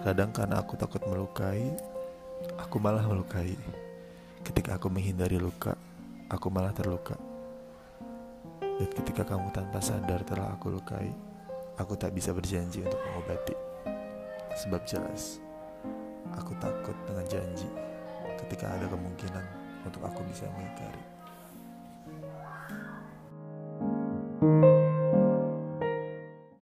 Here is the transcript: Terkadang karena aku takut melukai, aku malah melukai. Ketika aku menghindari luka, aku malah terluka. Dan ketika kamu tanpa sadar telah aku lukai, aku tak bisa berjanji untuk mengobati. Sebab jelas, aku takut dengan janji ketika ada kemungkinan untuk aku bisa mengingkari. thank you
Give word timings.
Terkadang 0.00 0.32
karena 0.32 0.64
aku 0.64 0.80
takut 0.80 1.04
melukai, 1.04 1.60
aku 2.56 2.80
malah 2.80 3.04
melukai. 3.04 3.52
Ketika 4.40 4.80
aku 4.80 4.88
menghindari 4.88 5.36
luka, 5.36 5.76
aku 6.32 6.48
malah 6.48 6.72
terluka. 6.72 7.20
Dan 8.80 8.88
ketika 8.96 9.28
kamu 9.28 9.52
tanpa 9.52 9.76
sadar 9.84 10.24
telah 10.24 10.56
aku 10.56 10.72
lukai, 10.72 11.12
aku 11.76 12.00
tak 12.00 12.16
bisa 12.16 12.32
berjanji 12.32 12.80
untuk 12.80 12.96
mengobati. 12.96 13.52
Sebab 14.64 14.88
jelas, 14.88 15.36
aku 16.32 16.56
takut 16.56 16.96
dengan 17.04 17.28
janji 17.28 17.68
ketika 18.40 18.72
ada 18.72 18.88
kemungkinan 18.88 19.44
untuk 19.84 20.00
aku 20.00 20.24
bisa 20.24 20.48
mengingkari. 20.56 21.04
thank 24.40 24.64
you 24.64 24.69